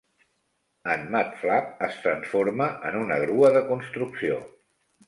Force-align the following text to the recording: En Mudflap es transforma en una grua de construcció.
En 0.93 1.03
Mudflap 1.15 1.85
es 1.89 2.01
transforma 2.07 2.71
en 2.91 2.99
una 3.05 3.21
grua 3.27 3.57
de 3.59 3.65
construcció. 3.71 4.43